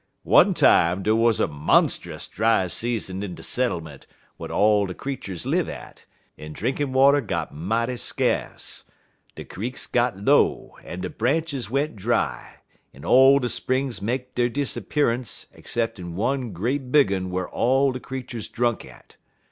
[0.23, 4.07] "One time dey wuz a monst'us dry season in de settlement
[4.39, 6.07] whar all de creeturs live at,
[6.39, 8.85] en drinkin' water got mighty skace.
[9.35, 12.61] De creeks got low, en de branches went dry,
[12.91, 17.99] en all de springs make der disappearance 'cep'n one great big un whar all de
[17.99, 19.17] creeturs drunk at.